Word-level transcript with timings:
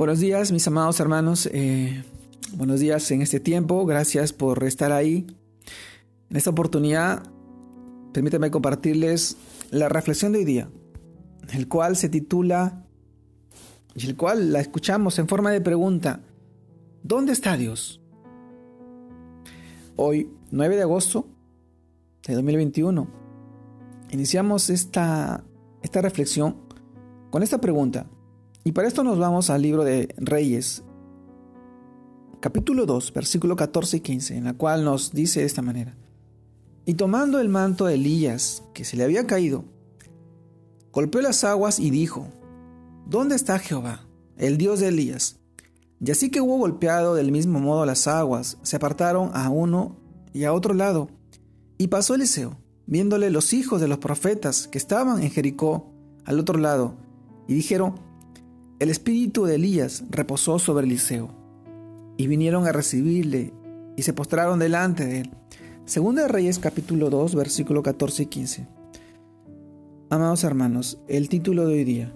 Buenos 0.00 0.20
días, 0.20 0.50
mis 0.50 0.66
amados 0.66 0.98
hermanos. 0.98 1.46
Eh, 1.52 2.02
buenos 2.54 2.80
días 2.80 3.10
en 3.10 3.20
este 3.20 3.38
tiempo. 3.38 3.84
Gracias 3.84 4.32
por 4.32 4.64
estar 4.64 4.92
ahí. 4.92 5.26
En 6.30 6.38
esta 6.38 6.48
oportunidad, 6.48 7.24
permítanme 8.14 8.50
compartirles 8.50 9.36
la 9.70 9.90
reflexión 9.90 10.32
de 10.32 10.38
hoy 10.38 10.44
día, 10.46 10.70
el 11.52 11.68
cual 11.68 11.96
se 11.96 12.08
titula, 12.08 12.86
y 13.94 14.06
el 14.06 14.16
cual 14.16 14.54
la 14.54 14.60
escuchamos 14.60 15.18
en 15.18 15.28
forma 15.28 15.50
de 15.50 15.60
pregunta, 15.60 16.22
¿dónde 17.02 17.32
está 17.32 17.58
Dios? 17.58 18.00
Hoy, 19.96 20.30
9 20.50 20.76
de 20.76 20.82
agosto 20.82 21.26
de 22.26 22.36
2021, 22.36 23.06
iniciamos 24.12 24.70
esta, 24.70 25.44
esta 25.82 26.00
reflexión 26.00 26.56
con 27.28 27.42
esta 27.42 27.60
pregunta. 27.60 28.06
Y 28.62 28.72
para 28.72 28.88
esto 28.88 29.02
nos 29.02 29.18
vamos 29.18 29.48
al 29.48 29.62
libro 29.62 29.84
de 29.84 30.14
Reyes, 30.18 30.82
capítulo 32.40 32.84
2, 32.84 33.12
versículo 33.14 33.56
14 33.56 33.96
y 33.96 34.00
15, 34.00 34.36
en 34.36 34.44
la 34.44 34.52
cual 34.52 34.84
nos 34.84 35.12
dice 35.12 35.40
de 35.40 35.46
esta 35.46 35.62
manera. 35.62 35.96
Y 36.84 36.94
tomando 36.94 37.40
el 37.40 37.48
manto 37.48 37.86
de 37.86 37.94
Elías, 37.94 38.62
que 38.74 38.84
se 38.84 38.98
le 38.98 39.04
había 39.04 39.26
caído, 39.26 39.64
golpeó 40.92 41.22
las 41.22 41.42
aguas 41.42 41.80
y 41.80 41.90
dijo, 41.90 42.26
¿Dónde 43.06 43.34
está 43.34 43.58
Jehová, 43.58 44.06
el 44.36 44.58
Dios 44.58 44.80
de 44.80 44.88
Elías? 44.88 45.38
Y 45.98 46.10
así 46.10 46.30
que 46.30 46.42
hubo 46.42 46.58
golpeado 46.58 47.14
del 47.14 47.32
mismo 47.32 47.60
modo 47.60 47.86
las 47.86 48.06
aguas, 48.08 48.58
se 48.62 48.76
apartaron 48.76 49.30
a 49.32 49.48
uno 49.48 49.96
y 50.34 50.44
a 50.44 50.52
otro 50.52 50.74
lado. 50.74 51.08
Y 51.78 51.88
pasó 51.88 52.14
Eliseo, 52.14 52.58
viéndole 52.86 53.30
los 53.30 53.54
hijos 53.54 53.80
de 53.80 53.88
los 53.88 53.98
profetas 53.98 54.68
que 54.68 54.76
estaban 54.76 55.22
en 55.22 55.30
Jericó 55.30 55.94
al 56.26 56.38
otro 56.38 56.58
lado, 56.58 56.96
y 57.48 57.54
dijeron, 57.54 58.09
el 58.80 58.88
espíritu 58.88 59.44
de 59.44 59.56
Elías 59.56 60.04
reposó 60.08 60.58
sobre 60.58 60.86
Eliseo, 60.86 61.28
y 62.16 62.26
vinieron 62.26 62.66
a 62.66 62.72
recibirle, 62.72 63.52
y 63.94 64.02
se 64.02 64.14
postraron 64.14 64.58
delante 64.58 65.04
de 65.04 65.20
él. 65.20 65.30
Segunda 65.84 66.22
de 66.22 66.28
Reyes 66.28 66.58
capítulo 66.58 67.10
2, 67.10 67.34
versículo 67.34 67.82
14 67.82 68.22
y 68.22 68.26
15. 68.26 68.68
Amados 70.08 70.44
hermanos, 70.44 70.98
el 71.08 71.28
título 71.28 71.66
de 71.66 71.74
hoy 71.74 71.84
día. 71.84 72.12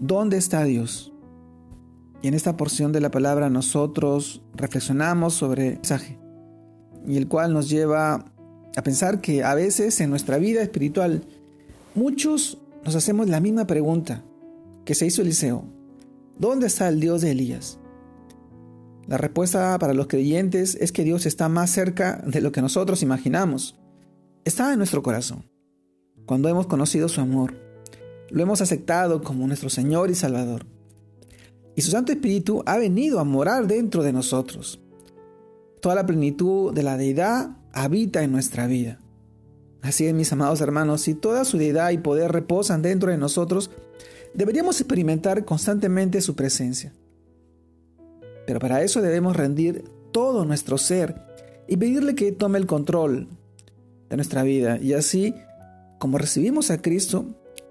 ¿Dónde 0.00 0.38
está 0.38 0.64
Dios? 0.64 1.12
Y 2.22 2.28
en 2.28 2.34
esta 2.34 2.56
porción 2.56 2.92
de 2.92 3.02
la 3.02 3.10
palabra 3.10 3.50
nosotros 3.50 4.40
reflexionamos 4.54 5.34
sobre 5.34 5.68
el 5.68 5.74
mensaje, 5.74 6.18
y 7.06 7.18
el 7.18 7.28
cual 7.28 7.52
nos 7.52 7.68
lleva 7.68 8.32
a 8.74 8.82
pensar 8.82 9.20
que 9.20 9.44
a 9.44 9.54
veces 9.54 10.00
en 10.00 10.08
nuestra 10.08 10.38
vida 10.38 10.62
espiritual 10.62 11.22
muchos 11.94 12.56
nos 12.82 12.94
hacemos 12.94 13.28
la 13.28 13.40
misma 13.40 13.66
pregunta 13.66 14.24
que 14.86 14.94
se 14.94 15.04
hizo 15.04 15.20
Eliseo. 15.20 15.64
¿Dónde 16.38 16.68
está 16.68 16.88
el 16.88 17.00
Dios 17.00 17.20
de 17.20 17.32
Elías? 17.32 17.78
La 19.06 19.18
respuesta 19.18 19.78
para 19.78 19.94
los 19.94 20.06
creyentes 20.06 20.76
es 20.80 20.92
que 20.92 21.04
Dios 21.04 21.26
está 21.26 21.48
más 21.48 21.70
cerca 21.70 22.22
de 22.26 22.40
lo 22.40 22.52
que 22.52 22.62
nosotros 22.62 23.02
imaginamos. 23.02 23.76
Está 24.44 24.72
en 24.72 24.78
nuestro 24.78 25.02
corazón. 25.02 25.50
Cuando 26.24 26.48
hemos 26.48 26.68
conocido 26.68 27.08
su 27.08 27.20
amor, 27.20 27.54
lo 28.30 28.42
hemos 28.42 28.60
aceptado 28.60 29.22
como 29.22 29.46
nuestro 29.46 29.70
Señor 29.70 30.10
y 30.10 30.14
Salvador. 30.14 30.66
Y 31.74 31.82
su 31.82 31.90
Santo 31.90 32.12
Espíritu 32.12 32.62
ha 32.64 32.78
venido 32.78 33.18
a 33.18 33.24
morar 33.24 33.66
dentro 33.66 34.02
de 34.04 34.12
nosotros. 34.12 34.80
Toda 35.80 35.96
la 35.96 36.06
plenitud 36.06 36.72
de 36.72 36.82
la 36.84 36.96
deidad 36.96 37.56
habita 37.72 38.22
en 38.22 38.32
nuestra 38.32 38.66
vida. 38.66 39.00
Así 39.82 40.06
es, 40.06 40.14
mis 40.14 40.32
amados 40.32 40.60
hermanos, 40.60 41.02
si 41.02 41.14
toda 41.14 41.44
su 41.44 41.58
deidad 41.58 41.90
y 41.90 41.98
poder 41.98 42.32
reposan 42.32 42.82
dentro 42.82 43.10
de 43.10 43.18
nosotros, 43.18 43.70
deberíamos 44.36 44.78
experimentar 44.80 45.44
constantemente 45.44 46.20
su 46.20 46.36
presencia. 46.36 46.92
Pero 48.46 48.60
para 48.60 48.82
eso 48.82 49.00
debemos 49.00 49.34
rendir 49.34 49.84
todo 50.12 50.44
nuestro 50.44 50.78
ser 50.78 51.16
y 51.66 51.76
pedirle 51.76 52.14
que 52.14 52.32
tome 52.32 52.58
el 52.58 52.66
control 52.66 53.28
de 54.08 54.16
nuestra 54.16 54.42
vida. 54.42 54.78
Y 54.78 54.92
así, 54.92 55.34
como 55.98 56.18
recibimos 56.18 56.70
a 56.70 56.80
Cristo, 56.80 57.24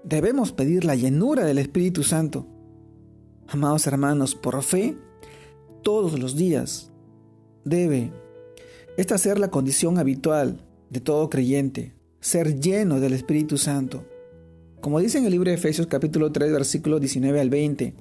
debemos 0.04 0.52
pedir 0.52 0.84
la 0.84 0.96
llenura 0.96 1.44
del 1.44 1.58
Espíritu 1.58 2.02
Santo. 2.02 2.46
Amados 3.48 3.86
hermanos, 3.86 4.34
por 4.34 4.60
fe, 4.62 4.96
todos 5.82 6.18
los 6.18 6.36
días 6.36 6.90
debe 7.64 8.10
esta 8.96 9.16
ser 9.18 9.38
la 9.38 9.50
condición 9.50 9.98
habitual 9.98 10.60
de 10.90 11.00
todo 11.00 11.30
creyente, 11.30 11.94
ser 12.20 12.60
lleno 12.60 12.98
del 12.98 13.12
Espíritu 13.12 13.56
Santo 13.56 14.04
como 14.80 15.00
dice 15.00 15.18
en 15.18 15.24
el 15.24 15.32
libro 15.32 15.50
de 15.50 15.56
Efesios 15.56 15.86
capítulo 15.86 16.32
3 16.32 16.52
versículo 16.52 17.00
19 17.00 17.40
al 17.40 17.50
20, 17.50 17.94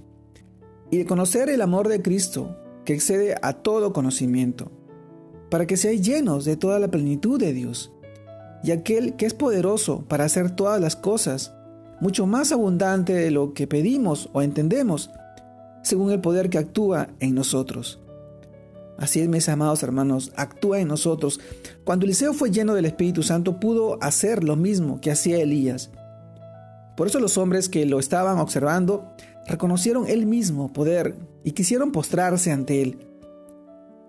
y 0.92 0.98
de 0.98 1.06
conocer 1.06 1.50
el 1.50 1.62
amor 1.62 1.88
de 1.88 2.02
Cristo 2.02 2.58
que 2.86 2.94
excede 2.94 3.36
a 3.42 3.54
todo 3.54 3.94
conocimiento, 3.94 4.72
para 5.50 5.66
que 5.66 5.78
seáis 5.78 6.02
llenos 6.02 6.46
de 6.46 6.58
toda 6.58 6.80
la 6.80 6.90
plenitud 6.90 7.40
de 7.40 7.54
Dios, 7.54 7.92
y 8.64 8.72
aquel 8.72 9.16
que 9.16 9.26
es 9.26 9.34
poderoso 9.34 10.06
para 10.08 10.26
hacer 10.26 10.52
todas 10.52 10.80
las 10.82 10.96
cosas, 10.96 11.54
mucho 12.00 12.28
más 12.28 12.52
abundante 12.52 13.14
de 13.14 13.32
lo 13.32 13.54
que 13.54 13.68
pedimos 13.68 14.30
o 14.34 14.42
entendemos, 14.42 15.10
según 15.84 16.12
el 16.12 16.22
poder 16.22 16.50
que 16.50 16.58
actúa 16.58 17.10
en 17.20 17.36
nosotros. 17.36 18.00
Así 18.98 19.20
es, 19.20 19.28
mis 19.28 19.50
amados 19.50 19.84
hermanos, 19.84 20.32
actúa 20.36 20.80
en 20.80 20.88
nosotros. 20.88 21.40
Cuando 21.84 22.06
Eliseo 22.06 22.34
fue 22.34 22.50
lleno 22.50 22.74
del 22.74 22.86
Espíritu 22.86 23.24
Santo, 23.24 23.60
pudo 23.60 24.02
hacer 24.02 24.44
lo 24.44 24.56
mismo 24.56 25.02
que 25.02 25.12
hacía 25.12 25.42
Elías. 25.42 25.92
Por 26.96 27.08
eso 27.08 27.20
los 27.20 27.38
hombres 27.38 27.70
que 27.70 27.86
lo 27.86 28.00
estaban 28.00 28.40
observando 28.40 29.08
reconocieron 29.48 30.08
el 30.08 30.26
mismo 30.26 30.72
poder 30.74 31.16
y 31.44 31.52
quisieron 31.52 31.92
postrarse 31.92 32.52
ante 32.52 32.82
él. 32.82 33.08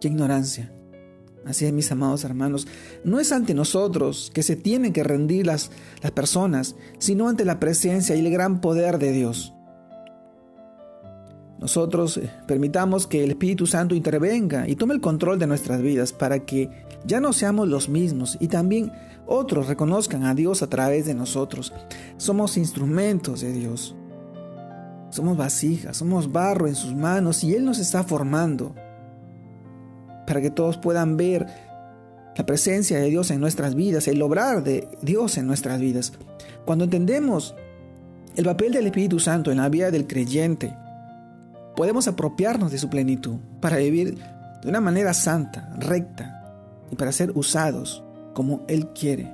¡Qué 0.00 0.08
ignorancia! 0.08 0.72
Así 1.44 1.64
es, 1.64 1.72
mis 1.72 1.92
amados 1.92 2.24
hermanos, 2.24 2.66
no 3.04 3.20
es 3.20 3.30
ante 3.30 3.54
nosotros 3.54 4.32
que 4.34 4.42
se 4.42 4.56
tienen 4.56 4.92
que 4.92 5.04
rendir 5.04 5.46
las, 5.46 5.70
las 6.02 6.10
personas, 6.10 6.74
sino 6.98 7.28
ante 7.28 7.44
la 7.44 7.60
presencia 7.60 8.16
y 8.16 8.18
el 8.18 8.32
gran 8.32 8.60
poder 8.60 8.98
de 8.98 9.12
Dios. 9.12 9.55
Nosotros 11.58 12.18
eh, 12.18 12.30
permitamos 12.46 13.06
que 13.06 13.24
el 13.24 13.30
Espíritu 13.30 13.66
Santo 13.66 13.94
intervenga 13.94 14.68
y 14.68 14.76
tome 14.76 14.94
el 14.94 15.00
control 15.00 15.38
de 15.38 15.46
nuestras 15.46 15.80
vidas 15.80 16.12
para 16.12 16.40
que 16.40 16.70
ya 17.04 17.20
no 17.20 17.32
seamos 17.32 17.68
los 17.68 17.88
mismos 17.88 18.36
y 18.40 18.48
también 18.48 18.92
otros 19.26 19.66
reconozcan 19.66 20.24
a 20.24 20.34
Dios 20.34 20.62
a 20.62 20.68
través 20.68 21.06
de 21.06 21.14
nosotros. 21.14 21.72
Somos 22.16 22.56
instrumentos 22.56 23.40
de 23.40 23.52
Dios. 23.52 23.96
Somos 25.10 25.36
vasijas, 25.36 25.96
somos 25.96 26.30
barro 26.30 26.66
en 26.66 26.74
sus 26.74 26.94
manos 26.94 27.42
y 27.42 27.54
Él 27.54 27.64
nos 27.64 27.78
está 27.78 28.02
formando 28.04 28.74
para 30.26 30.40
que 30.40 30.50
todos 30.50 30.76
puedan 30.76 31.16
ver 31.16 31.46
la 32.36 32.44
presencia 32.44 32.98
de 32.98 33.08
Dios 33.08 33.30
en 33.30 33.40
nuestras 33.40 33.74
vidas, 33.74 34.08
el 34.08 34.20
obrar 34.20 34.62
de 34.62 34.88
Dios 35.00 35.38
en 35.38 35.46
nuestras 35.46 35.80
vidas. 35.80 36.12
Cuando 36.66 36.84
entendemos 36.84 37.54
el 38.34 38.44
papel 38.44 38.72
del 38.72 38.86
Espíritu 38.86 39.18
Santo 39.20 39.50
en 39.50 39.56
la 39.58 39.70
vida 39.70 39.90
del 39.90 40.06
creyente, 40.06 40.74
podemos 41.76 42.08
apropiarnos 42.08 42.72
de 42.72 42.78
su 42.78 42.88
plenitud 42.88 43.36
para 43.60 43.76
vivir 43.76 44.18
de 44.62 44.68
una 44.68 44.80
manera 44.80 45.14
santa, 45.14 45.70
recta 45.78 46.42
y 46.90 46.96
para 46.96 47.12
ser 47.12 47.30
usados 47.36 48.02
como 48.34 48.62
Él 48.66 48.88
quiere, 48.88 49.32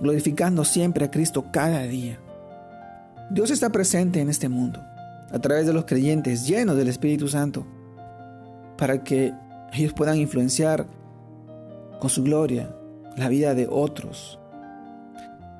glorificando 0.00 0.64
siempre 0.64 1.04
a 1.04 1.10
Cristo 1.10 1.46
cada 1.52 1.82
día. 1.82 2.18
Dios 3.30 3.50
está 3.50 3.70
presente 3.70 4.20
en 4.20 4.28
este 4.28 4.48
mundo, 4.48 4.80
a 5.30 5.38
través 5.38 5.66
de 5.66 5.72
los 5.72 5.84
creyentes 5.84 6.46
llenos 6.48 6.76
del 6.76 6.88
Espíritu 6.88 7.28
Santo, 7.28 7.66
para 8.76 9.04
que 9.04 9.32
ellos 9.72 9.92
puedan 9.92 10.16
influenciar 10.16 10.86
con 12.00 12.10
su 12.10 12.24
gloria 12.24 12.74
la 13.16 13.28
vida 13.28 13.54
de 13.54 13.68
otros. 13.70 14.38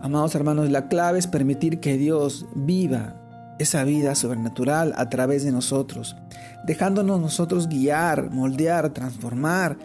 Amados 0.00 0.34
hermanos, 0.34 0.70
la 0.70 0.88
clave 0.88 1.18
es 1.18 1.26
permitir 1.26 1.78
que 1.78 1.98
Dios 1.98 2.46
viva 2.54 3.19
esa 3.60 3.84
vida 3.84 4.14
sobrenatural 4.14 4.94
a 4.96 5.10
través 5.10 5.44
de 5.44 5.52
nosotros, 5.52 6.16
dejándonos 6.64 7.20
nosotros 7.20 7.68
guiar, 7.68 8.30
moldear, 8.30 8.94
transformar, 8.94 9.76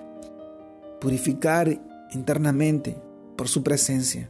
purificar 1.02 1.78
internamente 2.14 2.96
por 3.36 3.50
su 3.50 3.64
presencia. 3.64 4.30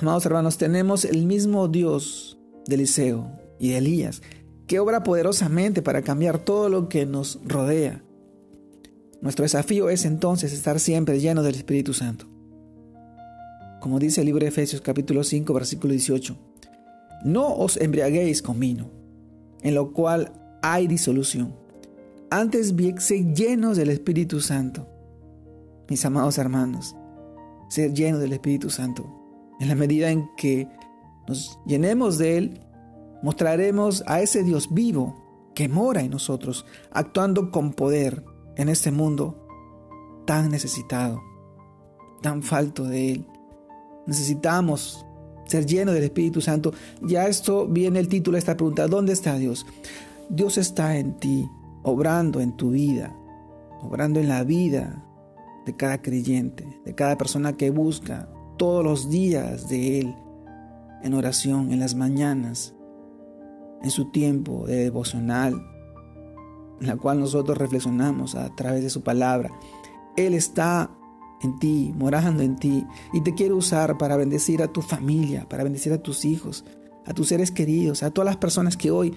Amados 0.00 0.26
hermanos, 0.26 0.58
tenemos 0.58 1.04
el 1.04 1.26
mismo 1.26 1.68
Dios 1.68 2.38
de 2.66 2.74
Eliseo 2.74 3.30
y 3.60 3.70
de 3.70 3.78
Elías, 3.78 4.20
que 4.66 4.80
obra 4.80 5.04
poderosamente 5.04 5.80
para 5.80 6.02
cambiar 6.02 6.40
todo 6.40 6.68
lo 6.68 6.88
que 6.88 7.06
nos 7.06 7.38
rodea. 7.44 8.02
Nuestro 9.20 9.44
desafío 9.44 9.90
es 9.90 10.04
entonces 10.04 10.52
estar 10.52 10.80
siempre 10.80 11.20
lleno 11.20 11.44
del 11.44 11.54
Espíritu 11.54 11.94
Santo. 11.94 12.26
Como 13.80 14.00
dice 14.00 14.22
el 14.22 14.26
libro 14.26 14.42
de 14.42 14.48
Efesios 14.48 14.80
capítulo 14.80 15.22
5 15.22 15.54
versículo 15.54 15.92
18, 15.92 16.51
no 17.24 17.54
os 17.54 17.76
embriaguéis 17.76 18.42
con 18.42 18.58
vino, 18.60 18.90
en 19.62 19.74
lo 19.74 19.92
cual 19.92 20.32
hay 20.62 20.86
disolución. 20.86 21.54
Antes 22.30 22.74
bien, 22.74 22.96
llenos 23.34 23.76
del 23.76 23.90
Espíritu 23.90 24.40
Santo, 24.40 24.88
mis 25.88 26.04
amados 26.04 26.38
hermanos, 26.38 26.96
ser 27.68 27.92
llenos 27.92 28.20
del 28.20 28.32
Espíritu 28.32 28.70
Santo. 28.70 29.18
En 29.60 29.68
la 29.68 29.74
medida 29.74 30.10
en 30.10 30.28
que 30.36 30.66
nos 31.28 31.58
llenemos 31.66 32.18
de 32.18 32.38
Él, 32.38 32.60
Mostraremos 33.22 34.02
a 34.08 34.20
ese 34.20 34.42
Dios 34.42 34.74
vivo 34.74 35.14
que 35.54 35.68
mora 35.68 36.02
en 36.02 36.10
nosotros, 36.10 36.66
actuando 36.90 37.52
con 37.52 37.72
poder 37.72 38.24
en 38.56 38.68
este 38.68 38.90
mundo 38.90 39.46
tan 40.26 40.50
necesitado, 40.50 41.22
tan 42.20 42.42
falto 42.42 42.82
de 42.84 43.12
Él. 43.12 43.26
Necesitamos 44.06 45.06
ser 45.52 45.66
llenos 45.66 45.94
del 45.94 46.04
Espíritu 46.04 46.40
Santo. 46.40 46.72
Ya 47.02 47.28
esto 47.28 47.66
viene 47.66 47.98
el 47.98 48.08
título 48.08 48.36
de 48.36 48.40
esta 48.40 48.56
pregunta, 48.56 48.88
¿dónde 48.88 49.12
está 49.12 49.36
Dios? 49.36 49.66
Dios 50.28 50.58
está 50.58 50.96
en 50.96 51.18
ti, 51.18 51.48
obrando 51.82 52.40
en 52.40 52.56
tu 52.56 52.70
vida, 52.70 53.14
obrando 53.82 54.18
en 54.18 54.28
la 54.28 54.44
vida 54.44 55.04
de 55.66 55.76
cada 55.76 56.00
creyente, 56.00 56.66
de 56.84 56.94
cada 56.94 57.16
persona 57.18 57.52
que 57.56 57.70
busca 57.70 58.28
todos 58.56 58.82
los 58.84 59.10
días 59.10 59.68
de 59.68 60.00
Él, 60.00 60.14
en 61.02 61.14
oración, 61.14 61.70
en 61.72 61.80
las 61.80 61.94
mañanas, 61.94 62.74
en 63.82 63.90
su 63.90 64.10
tiempo 64.10 64.66
de 64.66 64.76
devocional, 64.84 65.54
en 66.80 66.86
la 66.86 66.96
cual 66.96 67.20
nosotros 67.20 67.58
reflexionamos 67.58 68.34
a 68.34 68.54
través 68.54 68.82
de 68.82 68.90
su 68.90 69.02
palabra. 69.02 69.50
Él 70.16 70.34
está 70.34 70.90
en 71.42 71.58
ti, 71.58 71.92
morando 71.94 72.42
en 72.42 72.56
ti, 72.56 72.84
y 73.12 73.20
te 73.22 73.34
quiere 73.34 73.54
usar 73.54 73.98
para 73.98 74.16
bendecir 74.16 74.62
a 74.62 74.72
tu 74.72 74.82
familia, 74.82 75.48
para 75.48 75.64
bendecir 75.64 75.92
a 75.92 76.02
tus 76.02 76.24
hijos, 76.24 76.64
a 77.04 77.14
tus 77.14 77.28
seres 77.28 77.50
queridos, 77.50 78.02
a 78.02 78.10
todas 78.10 78.26
las 78.26 78.36
personas 78.36 78.76
que 78.76 78.90
hoy 78.90 79.14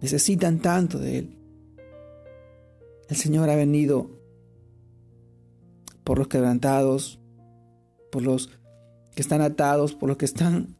necesitan 0.00 0.58
tanto 0.58 0.98
de 0.98 1.18
Él. 1.18 1.38
El 3.08 3.16
Señor 3.16 3.48
ha 3.50 3.56
venido 3.56 4.10
por 6.04 6.18
los 6.18 6.28
quebrantados, 6.28 7.20
por 8.10 8.22
los 8.22 8.50
que 9.14 9.22
están 9.22 9.40
atados, 9.40 9.94
por 9.94 10.08
los 10.08 10.18
que 10.18 10.24
están 10.24 10.78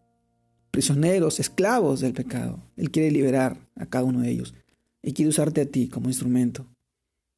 prisioneros, 0.71 1.39
esclavos 1.41 2.01
del 2.01 2.13
pecado. 2.13 2.63
Él 2.77 2.91
quiere 2.91 3.11
liberar 3.11 3.69
a 3.77 3.87
cada 3.87 4.05
uno 4.05 4.21
de 4.21 4.31
ellos 4.31 4.55
y 5.03 5.13
quiere 5.13 5.29
usarte 5.29 5.61
a 5.61 5.67
ti 5.67 5.89
como 5.89 6.09
instrumento. 6.09 6.67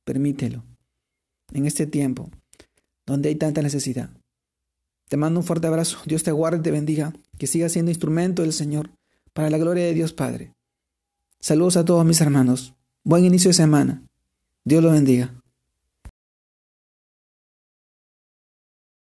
Permítelo. 0.04 0.64
En 1.52 1.66
este 1.66 1.86
tiempo, 1.86 2.30
donde 3.06 3.28
hay 3.28 3.36
tanta 3.36 3.62
necesidad. 3.62 4.10
Te 5.08 5.16
mando 5.16 5.40
un 5.40 5.46
fuerte 5.46 5.66
abrazo. 5.66 5.98
Dios 6.06 6.22
te 6.22 6.32
guarde 6.32 6.58
y 6.58 6.62
te 6.62 6.70
bendiga. 6.70 7.12
Que 7.38 7.46
sigas 7.46 7.72
siendo 7.72 7.90
instrumento 7.90 8.42
del 8.42 8.52
Señor 8.52 8.90
para 9.32 9.50
la 9.50 9.58
gloria 9.58 9.84
de 9.84 9.94
Dios 9.94 10.12
Padre. 10.12 10.52
Saludos 11.40 11.76
a 11.76 11.84
todos 11.84 12.04
mis 12.06 12.20
hermanos. 12.20 12.74
Buen 13.04 13.24
inicio 13.24 13.50
de 13.50 13.54
semana. 13.54 14.02
Dios 14.64 14.82
los 14.82 14.92
bendiga. 14.92 15.34